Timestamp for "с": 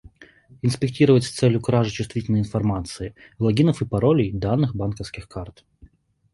1.25-1.29